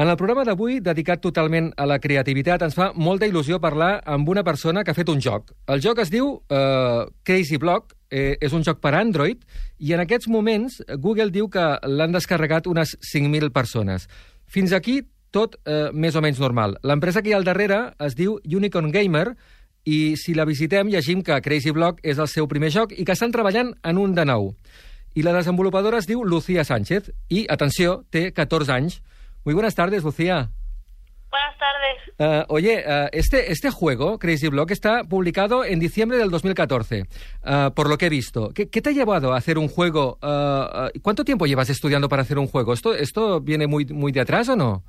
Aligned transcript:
En 0.00 0.08
el 0.08 0.16
programa 0.16 0.46
d'avui, 0.48 0.78
dedicat 0.80 1.20
totalment 1.20 1.66
a 1.76 1.84
la 1.84 1.98
creativitat, 2.00 2.62
ens 2.64 2.72
fa 2.72 2.86
molta 2.96 3.26
il·lusió 3.28 3.58
parlar 3.60 3.98
amb 4.08 4.30
una 4.32 4.40
persona 4.46 4.80
que 4.80 4.94
ha 4.94 4.96
fet 4.96 5.10
un 5.12 5.18
joc. 5.20 5.50
El 5.68 5.82
joc 5.84 5.98
es 6.00 6.08
diu 6.08 6.30
uh, 6.38 7.02
Crazy 7.28 7.58
Block, 7.60 7.92
eh, 8.08 8.38
és 8.40 8.54
un 8.56 8.64
joc 8.64 8.80
per 8.80 8.94
Android, 8.96 9.44
i 9.76 9.92
en 9.92 10.00
aquests 10.00 10.30
moments 10.32 10.78
Google 11.04 11.28
diu 11.34 11.50
que 11.52 11.66
l'han 11.84 12.16
descarregat 12.16 12.70
unes 12.70 12.94
5.000 13.10 13.52
persones. 13.52 14.08
Fins 14.48 14.72
aquí 14.72 15.02
tot 15.36 15.60
eh, 15.66 15.90
més 15.92 16.16
o 16.16 16.24
menys 16.24 16.40
normal. 16.40 16.78
L'empresa 16.80 17.20
que 17.20 17.28
hi 17.28 17.36
ha 17.36 17.42
al 17.42 17.44
darrere 17.44 17.82
es 18.00 18.16
diu 18.16 18.38
Unicorn 18.48 18.88
Gamer, 18.96 19.34
i 19.84 20.16
si 20.16 20.32
la 20.32 20.48
visitem 20.48 20.88
llegim 20.88 21.20
que 21.20 21.42
Crazy 21.44 21.76
Block 21.76 22.00
és 22.00 22.16
el 22.16 22.32
seu 22.32 22.48
primer 22.48 22.72
joc 22.72 22.96
i 22.96 23.04
que 23.04 23.12
estan 23.12 23.36
treballant 23.36 23.76
en 23.84 24.00
un 24.00 24.16
de 24.16 24.24
nou. 24.24 24.54
I 25.12 25.28
la 25.28 25.36
desenvolupadora 25.36 26.00
es 26.00 26.08
diu 26.08 26.24
Lucía 26.24 26.64
Sánchez 26.64 27.12
i, 27.28 27.44
atenció, 27.52 28.06
té 28.08 28.30
14 28.32 28.78
anys. 28.80 29.02
Muy 29.44 29.54
buenas 29.54 29.74
tardes, 29.74 30.04
Lucía. 30.04 30.48
Buenas 31.30 31.56
tardes. 31.58 31.98
Uh, 32.18 32.44
oye, 32.52 32.84
uh, 32.86 33.08
este, 33.12 33.52
este 33.52 33.70
juego, 33.70 34.18
Crazy 34.18 34.48
Block, 34.48 34.70
está 34.72 35.04
publicado 35.04 35.64
en 35.64 35.78
diciembre 35.78 36.18
del 36.18 36.30
2014, 36.30 37.02
uh, 37.02 37.70
por 37.74 37.88
lo 37.88 37.96
que 37.96 38.06
he 38.06 38.10
visto. 38.10 38.50
¿Qué, 38.54 38.68
¿Qué, 38.68 38.82
te 38.82 38.90
ha 38.90 38.92
llevado 38.92 39.32
a 39.32 39.38
hacer 39.38 39.56
un 39.56 39.68
juego? 39.68 40.18
¿Cuánto 41.02 41.24
tiempo 41.24 41.46
llevas 41.46 41.70
estudiando 41.70 42.08
para 42.08 42.22
hacer 42.22 42.38
un 42.38 42.48
juego? 42.48 42.72
¿Esto, 42.72 42.94
esto 42.94 43.40
viene 43.40 43.66
muy, 43.66 43.86
muy 43.86 44.12
de 44.12 44.20
atrás 44.20 44.48
o 44.48 44.56
no? 44.56 44.82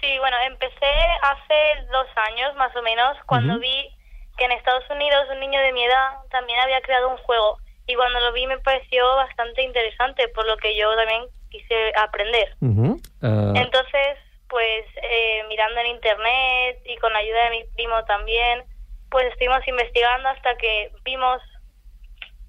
Sí, 0.00 0.18
bueno, 0.18 0.36
empecé 0.46 0.92
hace 1.22 1.86
dos 1.92 2.08
años 2.28 2.54
más 2.56 2.74
o 2.76 2.82
menos, 2.82 3.16
cuando 3.26 3.54
uh 3.54 3.56
-huh. 3.56 3.60
vi 3.60 3.88
que 4.36 4.44
en 4.44 4.52
Estados 4.52 4.84
Unidos 4.90 5.24
un 5.32 5.40
niño 5.40 5.60
de 5.60 5.72
mi 5.72 5.84
edad 5.84 6.20
también 6.30 6.58
había 6.58 6.80
creado 6.80 7.08
un 7.08 7.18
juego. 7.18 7.58
Y 7.86 7.94
cuando 7.94 8.18
lo 8.20 8.32
vi 8.32 8.46
me 8.46 8.58
pareció 8.58 9.06
bastante 9.16 9.62
interesante, 9.62 10.28
por 10.34 10.46
lo 10.46 10.56
que 10.56 10.76
yo 10.76 10.94
también 10.96 11.22
quise 11.50 11.92
aprender. 11.96 12.56
Uh 12.60 12.66
-huh. 12.66 13.11
Uh... 13.22 13.52
Entonces, 13.56 14.18
pues 14.48 14.84
eh, 15.02 15.42
mirando 15.48 15.80
en 15.80 15.86
internet 15.86 16.80
y 16.84 16.96
con 16.98 17.12
la 17.12 17.20
ayuda 17.20 17.44
de 17.44 17.50
mi 17.50 17.64
primo 17.74 18.04
también, 18.04 18.64
pues 19.10 19.26
estuvimos 19.32 19.66
investigando 19.66 20.28
hasta 20.28 20.56
que 20.56 20.90
vimos 21.04 21.40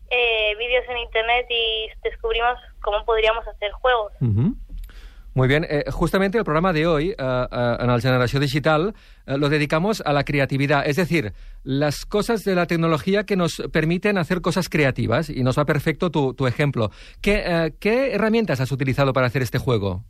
eh, 0.09 0.55
vídeos 0.57 0.85
en 0.89 0.97
internet 0.97 1.45
y 1.49 1.89
descubrimos 2.03 2.59
cómo 2.81 3.05
podríamos 3.05 3.47
hacer 3.47 3.71
juegos. 3.71 4.13
Uh 4.19 4.25
-huh. 4.25 4.55
Muy 5.35 5.47
bien, 5.47 5.65
eh, 5.67 5.85
justamente 5.89 6.37
el 6.37 6.43
programa 6.43 6.73
de 6.73 6.85
hoy, 6.85 7.15
uh, 7.17 7.23
uh, 7.23 7.91
en 7.91 8.01
Generación 8.01 8.41
Digital, 8.43 8.93
uh, 9.25 9.37
lo 9.37 9.49
dedicamos 9.49 10.03
a 10.05 10.13
la 10.13 10.23
creatividad, 10.23 10.85
es 10.85 10.97
decir, 10.97 11.33
las 11.63 12.05
cosas 12.05 12.43
de 12.43 12.53
la 12.53 12.67
tecnología 12.67 13.23
que 13.23 13.35
nos 13.35 13.63
permiten 13.71 14.19
hacer 14.19 14.41
cosas 14.41 14.69
creativas, 14.69 15.31
y 15.31 15.41
nos 15.41 15.57
va 15.57 15.65
perfecto 15.65 16.11
tu, 16.11 16.35
tu 16.35 16.45
ejemplo. 16.45 16.91
¿Qué, 17.19 17.73
¿Qué, 17.79 18.13
herramientas 18.13 18.61
has 18.61 18.71
utilizado 18.71 19.11
para 19.11 19.25
hacer 19.25 19.41
este 19.41 19.57
juego? 19.57 20.03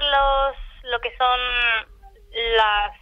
Los, 0.00 0.56
lo 0.90 1.00
que 1.00 1.16
son 1.16 1.40
las, 2.56 2.92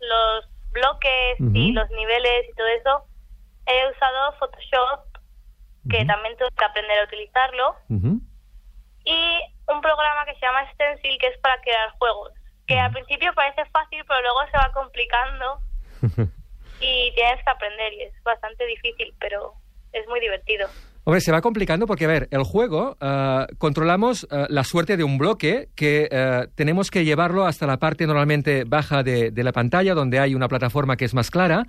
los 0.00 0.48
bloques 0.72 1.38
-huh. 1.38 1.56
y 1.56 1.72
los 1.72 1.88
niveles 1.90 2.48
y 2.48 2.54
todo 2.54 2.66
eso, 2.68 3.04
he 3.66 3.90
usado 3.90 4.32
Photoshop, 4.38 5.04
que 5.90 5.98
-huh. 6.00 6.06
también 6.06 6.36
tuve 6.36 6.48
que 6.56 6.64
aprender 6.64 6.98
a 6.98 7.04
utilizarlo 7.04 7.76
y 9.04 9.40
un 9.68 9.80
programa 9.80 10.24
que 10.26 10.34
se 10.34 10.40
llama 10.40 10.70
Stencil, 10.72 11.18
que 11.18 11.28
es 11.28 11.38
para 11.38 11.60
crear 11.62 11.90
juegos, 11.98 12.32
que 12.66 12.78
al 12.78 12.92
principio 12.92 13.32
parece 13.34 13.64
fácil, 13.70 14.04
pero 14.06 14.20
luego 14.22 14.40
se 14.50 14.58
va 14.58 14.72
complicando 14.72 15.60
y 16.80 17.12
tienes 17.14 17.42
que 17.44 17.50
aprender 17.50 17.92
y 17.94 18.02
es 18.02 18.22
bastante 18.22 18.64
difícil, 18.66 19.14
pero 19.18 19.54
es 19.92 20.06
muy 20.08 20.20
divertido. 20.20 20.68
Hombre, 21.04 21.20
se 21.22 21.32
va 21.32 21.40
complicando 21.40 21.86
porque, 21.86 22.04
a 22.04 22.08
ver, 22.08 22.28
el 22.30 22.42
juego 22.42 22.96
uh, 23.00 23.46
controlamos 23.56 24.24
uh, 24.24 24.44
la 24.48 24.64
suerte 24.64 24.96
de 24.98 25.04
un 25.04 25.16
bloque 25.16 25.68
que 25.74 26.08
uh, 26.12 26.50
tenemos 26.54 26.90
que 26.90 27.04
llevarlo 27.04 27.46
hasta 27.46 27.66
la 27.66 27.78
parte 27.78 28.06
normalmente 28.06 28.64
baja 28.64 29.02
de, 29.02 29.32
la 29.34 29.52
pantalla, 29.52 29.94
donde 29.94 30.18
hay 30.18 30.34
una 30.34 30.48
plataforma 30.48 30.96
que 30.96 31.06
es 31.06 31.14
más 31.14 31.30
clara 31.30 31.64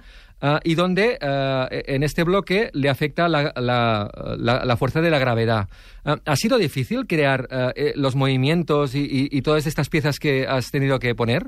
y 0.63 0.73
donde 0.73 1.17
en 1.21 2.03
este 2.03 2.23
bloque 2.23 2.71
le 2.73 2.89
afecta 2.89 3.29
la, 3.29 3.53
la, 3.55 4.09
la, 4.37 4.65
la 4.65 4.77
fuerza 4.77 4.99
de 4.99 5.11
la 5.11 5.19
gravedad. 5.19 5.69
¿Ha 6.03 6.35
sido 6.35 6.57
difícil 6.57 7.05
crear 7.07 7.47
eh, 7.75 7.93
los 7.95 8.15
movimientos 8.15 8.91
y 8.95 9.41
todas 9.43 9.67
estas 9.67 9.89
piezas 9.89 10.17
que 10.19 10.47
has 10.47 10.71
tenido 10.71 10.97
que 10.99 11.13
poner? 11.13 11.43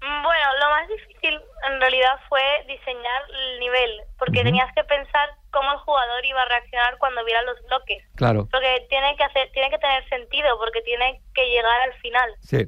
Bueno, 0.00 0.46
lo 0.60 0.70
más 0.70 0.88
difícil 0.88 1.38
en 1.68 1.75
realidad 1.86 2.18
fue 2.28 2.42
diseñar 2.66 3.22
el 3.30 3.60
nivel, 3.60 3.90
porque 4.18 4.38
uh 4.38 4.42
-huh. 4.42 4.50
tenías 4.50 4.70
que 4.74 4.84
pensar 4.84 5.28
cómo 5.50 5.72
el 5.72 5.78
jugador 5.78 6.24
iba 6.24 6.42
a 6.42 6.48
reaccionar 6.48 6.98
cuando 6.98 7.24
viera 7.24 7.42
los 7.42 7.58
bloques. 7.68 8.02
Claro. 8.16 8.48
Porque 8.50 8.86
tiene 8.88 9.16
que 9.16 9.24
hacer, 9.24 9.50
tiene 9.52 9.70
que 9.70 9.78
tener 9.78 10.02
sentido, 10.08 10.58
porque 10.58 10.82
tiene 10.82 11.22
que 11.34 11.44
llegar 11.46 11.80
al 11.88 11.94
final. 12.02 12.28
Sí. 12.40 12.60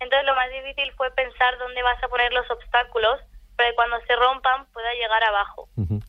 Entonces 0.00 0.24
lo 0.26 0.34
más 0.34 0.48
difícil 0.50 0.92
fue 0.96 1.10
pensar 1.12 1.56
dónde 1.58 1.82
vas 1.82 2.02
a 2.02 2.08
poner 2.08 2.32
los 2.32 2.48
obstáculos, 2.50 3.20
para 3.56 3.70
que 3.70 3.76
cuando 3.76 3.96
se 4.06 4.14
rompan 4.16 4.66
pueda 4.72 4.92
llegar 4.94 5.22
abajo. 5.24 5.68
Uh 5.76 5.86
-huh. 5.86 6.02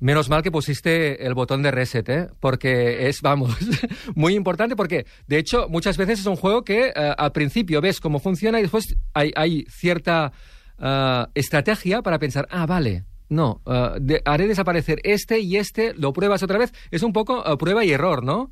Menos 0.00 0.28
mal 0.28 0.42
que 0.44 0.52
pusiste 0.52 1.26
el 1.26 1.34
botón 1.34 1.60
de 1.62 1.72
reset, 1.72 2.08
¿eh? 2.08 2.28
Porque 2.38 3.08
es, 3.08 3.20
vamos, 3.20 3.50
muy 4.14 4.34
importante 4.34 4.76
porque, 4.76 5.06
de 5.26 5.38
hecho, 5.38 5.68
muchas 5.68 5.96
veces 5.96 6.20
es 6.20 6.26
un 6.26 6.36
juego 6.36 6.62
que 6.62 6.92
uh, 6.94 7.14
al 7.18 7.32
principio 7.32 7.80
ves 7.80 7.98
cómo 8.00 8.20
funciona 8.20 8.60
y 8.60 8.62
después 8.62 8.96
hay, 9.12 9.32
hay 9.34 9.64
cierta 9.68 10.30
uh, 10.78 11.30
estrategia 11.34 12.02
para 12.02 12.18
pensar, 12.18 12.46
ah, 12.50 12.66
vale, 12.66 13.04
no, 13.28 13.60
uh, 13.64 13.98
de, 14.00 14.22
haré 14.24 14.46
desaparecer 14.46 14.98
este 15.04 15.38
y 15.40 15.56
este, 15.56 15.94
lo 15.94 16.12
pruebas 16.12 16.42
otra 16.42 16.58
vez. 16.58 16.72
Es 16.90 17.02
un 17.02 17.12
poco 17.12 17.44
prueba 17.58 17.84
y 17.84 17.92
error, 17.92 18.24
¿no? 18.24 18.50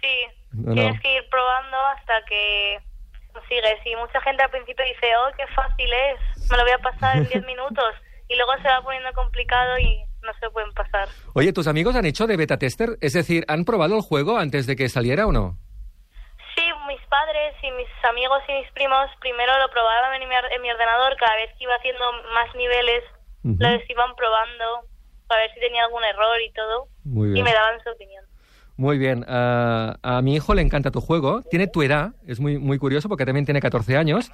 Sí, 0.00 0.26
no, 0.52 0.72
tienes 0.72 0.94
no. 0.94 1.00
que 1.00 1.14
ir 1.16 1.28
probando 1.30 1.76
hasta 1.96 2.12
que 2.28 2.78
consigues. 3.32 3.78
Y 3.84 3.96
mucha 3.96 4.20
gente 4.20 4.42
al 4.42 4.50
principio 4.50 4.84
dice, 4.84 5.06
oh, 5.16 5.34
qué 5.36 5.46
fácil 5.54 5.88
es, 5.92 6.50
me 6.50 6.56
lo 6.56 6.62
voy 6.62 6.72
a 6.72 6.78
pasar 6.78 7.16
en 7.16 7.28
10 7.28 7.46
minutos. 7.46 7.94
Y 8.28 8.36
luego 8.36 8.52
se 8.62 8.68
va 8.68 8.80
poniendo 8.82 9.12
complicado 9.12 9.78
y 9.78 10.02
no 10.22 10.32
se 10.40 10.48
pueden 10.50 10.72
pasar. 10.72 11.08
Oye, 11.34 11.52
¿tus 11.52 11.66
amigos 11.66 11.94
han 11.96 12.06
hecho 12.06 12.26
de 12.26 12.36
beta 12.36 12.56
tester? 12.56 12.96
Es 13.00 13.12
decir, 13.12 13.44
¿han 13.48 13.64
probado 13.64 13.96
el 13.96 14.02
juego 14.02 14.38
antes 14.38 14.66
de 14.66 14.76
que 14.76 14.88
saliera 14.88 15.26
o 15.26 15.32
no? 15.32 15.58
Padres 17.14 17.54
y 17.62 17.70
mis 17.70 17.86
amigos 18.10 18.42
y 18.48 18.52
mis 18.58 18.70
primos 18.72 19.06
primero 19.20 19.52
lo 19.62 19.70
probaban 19.70 20.20
en 20.20 20.28
mi, 20.28 20.34
en 20.34 20.62
mi 20.62 20.70
ordenador, 20.70 21.14
cada 21.16 21.36
vez 21.36 21.50
que 21.56 21.62
iba 21.62 21.74
haciendo 21.76 22.04
más 22.34 22.52
niveles, 22.56 23.04
uh 23.44 23.50
-huh. 23.50 23.56
los 23.60 23.88
iban 23.88 24.16
probando 24.16 24.90
para 25.28 25.42
ver 25.42 25.54
si 25.54 25.60
tenía 25.60 25.84
algún 25.84 26.02
error 26.02 26.38
y 26.42 26.50
todo, 26.52 26.88
y 27.06 27.40
me 27.42 27.52
daban 27.52 27.78
su 27.84 27.90
opinión. 27.90 28.24
Muy 28.76 28.98
bien. 28.98 29.20
Uh, 29.20 29.94
a 30.02 30.20
mi 30.22 30.34
hijo 30.34 30.54
le 30.54 30.62
encanta 30.62 30.90
tu 30.90 31.00
juego. 31.00 31.42
Tiene 31.42 31.68
tu 31.68 31.82
edad, 31.82 32.14
es 32.26 32.40
muy, 32.40 32.58
muy 32.58 32.78
curioso 32.78 33.08
porque 33.08 33.24
también 33.24 33.44
tiene 33.44 33.60
14 33.60 33.96
años. 33.96 34.32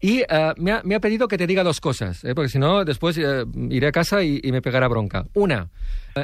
Y 0.00 0.22
uh, 0.22 0.54
me, 0.56 0.70
ha, 0.72 0.82
me, 0.84 0.94
ha, 0.94 1.00
pedido 1.00 1.26
que 1.26 1.36
te 1.36 1.48
diga 1.48 1.64
dos 1.64 1.80
cosas, 1.80 2.24
¿eh? 2.24 2.34
porque 2.34 2.48
si 2.48 2.60
no, 2.60 2.84
después 2.84 3.18
uh, 3.18 3.44
iré 3.68 3.88
a 3.88 3.92
casa 3.92 4.22
y, 4.22 4.40
y, 4.42 4.52
me 4.52 4.62
pegará 4.62 4.86
bronca. 4.86 5.26
Una, 5.34 5.68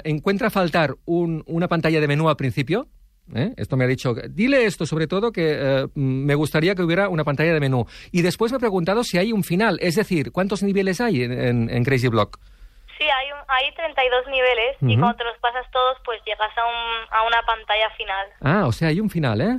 encuentra 0.04 0.50
faltar 0.50 0.94
un, 1.04 1.42
una 1.46 1.66
pantalla 1.66 2.00
de 2.00 2.06
menú 2.06 2.28
al 2.28 2.36
principio. 2.36 2.86
¿Eh? 3.34 3.52
Esto 3.56 3.76
me 3.76 3.84
ha 3.84 3.88
dicho, 3.88 4.14
dile 4.30 4.66
esto 4.66 4.86
sobre 4.86 5.06
todo, 5.06 5.32
que 5.32 5.88
me 5.94 6.34
gustaría 6.34 6.74
que 6.74 6.82
hubiera 6.82 7.08
una 7.08 7.24
pantalla 7.24 7.52
de 7.52 7.60
menú. 7.60 7.86
Y 8.12 8.22
después 8.22 8.52
me 8.52 8.56
ha 8.56 8.60
preguntado 8.60 9.02
si 9.02 9.18
hay 9.18 9.32
un 9.32 9.42
final, 9.42 9.78
es 9.80 9.96
decir, 9.96 10.30
¿cuántos 10.32 10.62
niveles 10.62 11.00
hay 11.00 11.22
en, 11.22 11.32
en, 11.32 11.70
en 11.70 11.84
Crazy 11.84 12.08
Block? 12.08 12.38
Sí, 12.98 13.04
hay, 13.04 13.30
un, 13.32 13.38
hay 13.48 13.74
32 13.74 14.26
niveles 14.28 14.76
uh 14.80 14.86
-huh. 14.86 14.92
y 14.92 14.96
cuando 14.98 15.16
te 15.18 15.24
los 15.24 15.36
pasas 15.38 15.70
todos, 15.70 15.98
pues 16.04 16.18
llegas 16.24 16.50
a, 16.56 16.64
un, 16.64 17.06
a 17.10 17.26
una 17.26 17.42
pantalla 17.42 17.90
final. 17.96 18.26
Ah, 18.40 18.66
o 18.66 18.72
sea, 18.72 18.88
hay 18.88 19.00
un 19.00 19.10
final, 19.10 19.40
¿eh? 19.40 19.58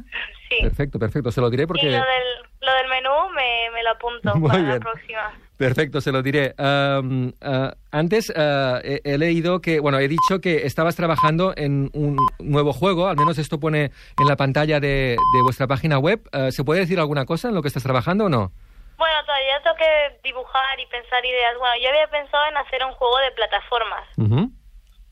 Sí. 0.50 0.56
Perfecto, 0.62 0.98
perfecto. 0.98 1.30
Se 1.32 1.42
lo 1.42 1.50
diré 1.50 1.68
porque... 1.68 1.86
Y 1.86 1.92
lo 1.92 1.98
del, 1.98 2.50
lo 2.68 2.74
del 2.74 2.88
menú 2.90 3.30
me, 3.34 3.70
me, 3.74 3.84
lo 3.84 3.92
apunto 3.92 4.36
Muy 4.36 4.50
para 4.50 4.62
bien. 4.62 4.74
la 4.74 4.80
próxima. 4.80 5.32
Perfecto, 5.58 6.02
se 6.02 6.12
lo 6.12 6.22
diré. 6.22 6.54
Um, 6.60 7.30
uh, 7.42 7.72
antes 7.92 8.30
uh, 8.30 8.80
he, 8.84 9.02
he, 9.04 9.18
leído 9.18 9.60
que, 9.60 9.80
bueno, 9.80 9.98
he 9.98 10.08
dicho 10.08 10.40
que 10.40 10.68
estabas 10.68 10.96
trabajando 10.96 11.54
en 11.56 11.90
un 11.94 12.18
nuevo 12.40 12.74
juego, 12.74 13.08
al 13.08 13.16
menos 13.16 13.38
esto 13.38 13.60
pone 13.60 13.92
en 14.20 14.28
la 14.28 14.36
pantalla 14.36 14.80
de, 14.80 15.18
de 15.34 15.42
vuestra 15.42 15.66
página 15.66 15.98
web. 15.98 16.22
Uh, 16.34 16.52
¿Se 16.52 16.64
puede 16.64 16.82
decir 16.82 17.00
alguna 17.00 17.26
cosa 17.26 17.48
en 17.48 17.56
lo 17.56 17.62
que 17.62 17.69
estás 17.69 17.84
trabajando 17.84 18.25
o 18.25 18.30
no? 18.30 18.52
Bueno, 18.98 19.16
todavía 19.25 19.62
tengo 19.63 19.75
que 19.78 20.20
dibujar 20.24 20.80
y 20.80 20.86
pensar 20.88 21.25
ideas. 21.25 21.58
Bueno, 21.58 21.75
yo 21.81 21.90
había 21.90 22.08
pensado 22.10 22.46
en 22.48 22.58
hacer 22.58 22.84
un 22.84 22.92
juego 22.94 23.18
de 23.20 23.31
plataformas. 23.31 24.08
Uh 24.18 24.24
-huh. 24.24 24.52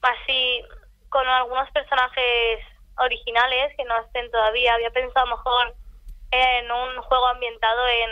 Así, 0.01 0.61
con 1.09 1.25
algunos 1.27 1.69
personajes 1.71 2.59
originales 2.97 3.73
que 3.77 3.85
no 3.85 3.97
estén 4.01 4.29
todavía. 4.31 4.73
Había 4.73 4.91
pensado 4.91 5.25
mejor 5.27 5.75
en 6.35 6.71
un 6.71 7.01
juego 7.03 7.27
ambientado 7.27 7.87
en, 7.87 8.11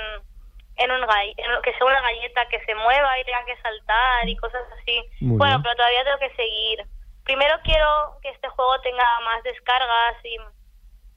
en 0.78 0.92
un 0.92 1.02
en, 1.02 1.62
que 1.62 1.74
sea 1.74 1.86
una 1.86 2.02
galleta 2.02 2.48
que 2.50 2.60
se 2.66 2.75
mueva 2.75 3.20
y 3.20 3.24
tenga 3.25 3.46
que 3.46 3.62
saltar 3.62 4.28
y 4.28 4.36
cosas 4.38 4.62
así. 4.80 5.02
Muy 5.22 5.38
bueno, 5.38 5.56
bien. 5.56 5.64
pero 5.64 5.75
todavía 5.75 6.04
tengo 6.04 6.20
que 6.20 6.36
seguir. 6.36 6.86
Primero 7.24 7.56
quiero 7.64 8.18
que 8.22 8.30
este 8.30 8.50
juego 8.50 8.80
tenga 8.81 9.06
más 9.25 9.44
descargas 9.44 10.16
y 10.24 10.38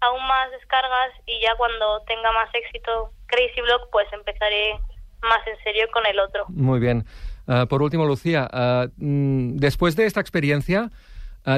aún 0.00 0.26
más 0.26 0.50
descargas 0.50 1.12
y 1.26 1.40
ya 1.40 1.54
cuando 1.56 2.02
tenga 2.02 2.30
más 2.32 2.48
éxito 2.54 3.10
Crazy 3.26 3.60
Block 3.60 3.88
pues 3.90 4.06
empezaré 4.12 4.78
más 5.22 5.46
en 5.46 5.56
serio 5.64 5.88
con 5.92 6.06
el 6.06 6.18
otro. 6.20 6.44
Muy 6.48 6.78
bien. 6.78 7.04
Uh, 7.48 7.66
por 7.66 7.82
último, 7.82 8.04
Lucía, 8.04 8.48
uh, 8.52 8.90
después 8.96 9.94
de 9.96 10.06
esta 10.06 10.20
experiencia, 10.20 10.90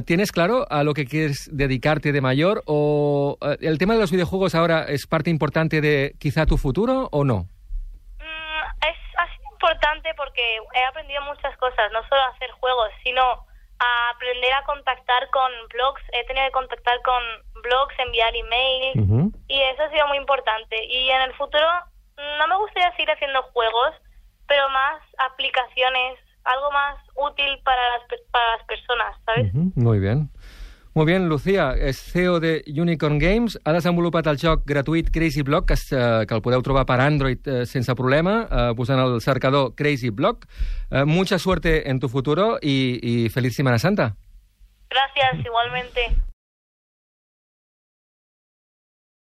¿Tienes 0.04 0.32
claro 0.32 0.66
a 0.68 0.84
lo 0.84 0.92
que 0.92 1.06
quieres 1.06 1.48
dedicarte 1.50 2.12
de 2.12 2.20
mayor 2.20 2.62
o 2.66 3.38
uh, 3.40 3.56
el 3.60 3.78
tema 3.78 3.94
de 3.94 4.00
los 4.00 4.12
videojuegos 4.12 4.54
ahora 4.54 4.84
es 4.84 5.06
parte 5.06 5.30
importante 5.30 5.80
de 5.80 6.12
quizá 6.18 6.44
tu 6.44 6.58
futuro 6.58 7.08
o 7.10 7.24
no? 7.24 7.48
Mm, 8.20 8.84
es 8.84 8.98
así 9.16 9.40
importante 9.50 10.12
porque 10.14 10.58
he 10.74 10.84
aprendido 10.84 11.22
muchas 11.22 11.56
cosas, 11.56 11.90
no 11.92 12.06
solo 12.06 12.20
a 12.20 12.36
hacer 12.36 12.50
juegos, 12.60 12.90
sino 13.02 13.22
a 13.22 14.10
aprender 14.14 14.52
a 14.52 14.64
contactar 14.64 15.30
con 15.30 15.50
blogs. 15.72 16.02
He 16.12 16.24
tenido 16.26 16.44
que 16.46 16.52
contactar 16.52 17.00
con 17.00 17.22
blogs, 17.62 17.98
enviar 17.98 18.36
emails 18.36 18.96
uh 18.96 19.08
-huh. 19.08 19.32
y 19.48 19.62
eso 19.72 19.84
ha 19.84 19.90
sido 19.90 20.06
muy 20.08 20.18
importante. 20.18 20.84
Y 20.84 21.08
en 21.08 21.22
el 21.22 21.32
futuro 21.34 21.66
no 22.38 22.46
me 22.46 22.56
gustaría 22.56 22.90
seguir 22.92 23.10
haciendo 23.10 23.42
juegos, 23.54 23.94
pero 24.46 24.68
más 24.68 25.00
aplicaciones, 25.18 26.18
algo 26.52 26.70
más 26.72 26.96
útil 27.14 27.58
para 27.64 27.80
las, 27.90 28.02
para 28.30 28.56
las 28.56 28.66
personas, 28.66 29.16
¿sabes? 29.24 29.54
Uh 29.54 29.58
-huh. 29.58 29.72
Muy 29.74 29.98
bien. 29.98 30.30
Molt 30.98 31.06
bé, 31.06 31.18
Lucía 31.20 31.76
és 31.78 31.98
CEO 32.12 32.40
de 32.40 32.64
Unicorn 32.66 33.20
Games, 33.20 33.54
ha 33.64 33.72
desenvolupat 33.72 34.26
el 34.26 34.38
joc 34.40 34.64
gratuït 34.66 35.12
Crazy 35.14 35.42
Block, 35.42 35.68
que, 35.68 35.74
es, 35.74 35.92
eh, 35.92 36.24
que 36.26 36.34
el 36.34 36.42
podeu 36.42 36.62
trobar 36.66 36.86
per 36.86 36.98
Android 36.98 37.46
eh, 37.46 37.66
sense 37.66 37.94
problema, 37.94 38.48
eh, 38.50 38.72
posant 38.74 38.98
el 38.98 39.20
cercador 39.20 39.76
Crazy 39.76 40.10
Block. 40.10 40.48
Eh, 40.90 41.04
mucha 41.04 41.38
suerte 41.38 41.88
en 41.88 42.00
tu 42.00 42.08
futuro 42.08 42.58
y, 42.60 42.98
y 43.00 43.28
feliz 43.28 43.54
Semana 43.54 43.78
Santa. 43.78 44.16
Gracias, 44.90 45.46
igualmente. 45.46 46.27